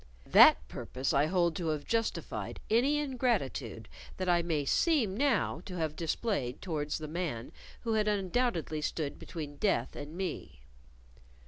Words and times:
That 0.25 0.67
purpose 0.67 1.13
I 1.13 1.27
hold 1.27 1.55
to 1.57 1.67
have 1.67 1.85
justified 1.85 2.59
any 2.71 2.97
ingratitude 2.97 3.87
that 4.17 4.27
I 4.27 4.41
may 4.41 4.65
seem 4.65 5.15
now 5.15 5.61
to 5.65 5.75
have 5.75 5.95
displayed 5.95 6.59
towards 6.59 6.97
the 6.97 7.07
man 7.07 7.51
who 7.81 7.93
had 7.93 8.07
undoubtedly 8.07 8.81
stood 8.81 9.19
between 9.19 9.57
death 9.57 9.95
and 9.95 10.17
me. 10.17 10.61